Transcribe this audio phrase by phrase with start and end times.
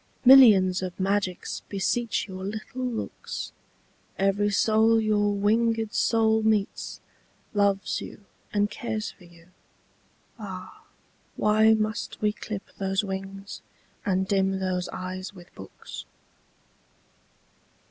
[0.25, 3.51] Millions of magics beseech your little looks;
[4.17, 6.99] Every soul your winged soul meets,
[7.53, 9.49] loves you and cares for you.
[10.39, 10.85] Ah!
[11.35, 13.61] why must we clip those wings
[14.03, 16.05] and dim those eyes with books?